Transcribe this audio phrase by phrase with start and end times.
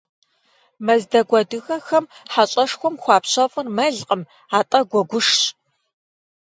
[0.85, 4.21] Мэздэгу адыгэхэм хьэщӏэшхуэм хуапщэфӏыр мэлкъым,
[4.57, 5.39] атӏэ гуэгушщ.